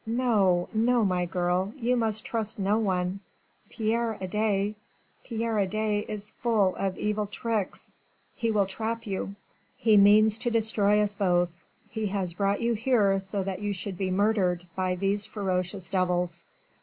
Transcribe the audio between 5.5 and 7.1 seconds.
Adet is full of